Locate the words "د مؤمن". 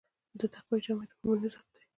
1.09-1.39